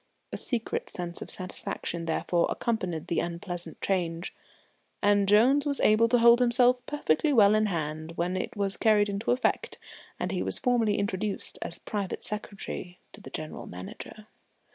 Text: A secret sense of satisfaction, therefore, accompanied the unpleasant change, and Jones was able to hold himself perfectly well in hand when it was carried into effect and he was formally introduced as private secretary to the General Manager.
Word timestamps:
A 0.33 0.37
secret 0.37 0.89
sense 0.89 1.21
of 1.21 1.29
satisfaction, 1.29 2.05
therefore, 2.05 2.47
accompanied 2.49 3.05
the 3.05 3.19
unpleasant 3.19 3.79
change, 3.81 4.33
and 4.99 5.27
Jones 5.29 5.63
was 5.63 5.79
able 5.79 6.09
to 6.09 6.17
hold 6.17 6.39
himself 6.39 6.83
perfectly 6.87 7.31
well 7.31 7.53
in 7.53 7.67
hand 7.67 8.13
when 8.17 8.35
it 8.35 8.55
was 8.57 8.77
carried 8.77 9.09
into 9.09 9.29
effect 9.29 9.77
and 10.19 10.31
he 10.31 10.41
was 10.41 10.57
formally 10.57 10.97
introduced 10.97 11.59
as 11.61 11.77
private 11.77 12.23
secretary 12.23 12.97
to 13.13 13.21
the 13.21 13.29
General 13.29 13.67
Manager. 13.67 14.25